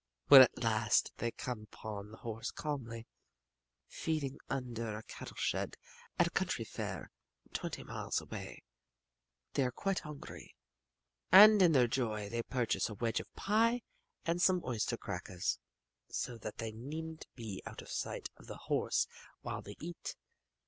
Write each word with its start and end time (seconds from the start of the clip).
When 0.29 0.41
at 0.41 0.63
last 0.63 1.11
they 1.17 1.29
come 1.29 1.67
upon 1.71 2.09
the 2.09 2.17
horse 2.17 2.49
calmly 2.49 3.05
feeding 3.87 4.39
under 4.49 4.97
a 4.97 5.03
cattle 5.03 5.35
shed 5.37 5.77
at 6.17 6.25
a 6.25 6.31
county 6.31 6.63
fair 6.63 7.11
twenty 7.53 7.83
miles 7.83 8.19
away, 8.19 8.63
they 9.53 9.63
are 9.63 9.71
quite 9.71 9.99
hungry, 9.99 10.55
and 11.31 11.61
in 11.61 11.73
their 11.73 11.87
joy 11.87 12.29
they 12.29 12.41
purchase 12.41 12.89
a 12.89 12.95
wedge 12.95 13.19
of 13.19 13.31
pie 13.35 13.83
and 14.25 14.41
some 14.41 14.63
oyster 14.65 14.97
crackers, 14.97 15.59
so 16.09 16.35
that 16.39 16.57
they 16.57 16.71
needn't 16.71 17.27
be 17.35 17.61
out 17.67 17.83
of 17.83 17.91
sight 17.91 18.27
of 18.37 18.47
the 18.47 18.57
horse 18.57 19.05
while 19.41 19.61
they 19.61 19.75
eat. 19.79 20.15